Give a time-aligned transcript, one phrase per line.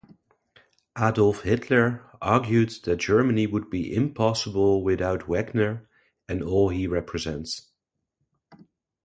[0.97, 5.87] Adolf Hitler argued that Germany would be impossible without Wagner
[6.27, 7.69] and all he represents.